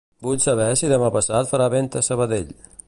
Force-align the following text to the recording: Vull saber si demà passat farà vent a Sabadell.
Vull 0.27 0.39
saber 0.45 0.69
si 0.81 0.89
demà 0.93 1.11
passat 1.17 1.53
farà 1.53 1.69
vent 1.77 1.93
a 2.01 2.05
Sabadell. 2.11 2.55